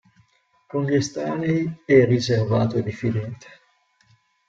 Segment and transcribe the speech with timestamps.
[0.67, 3.47] Con gli estranei è riservato e diffidente.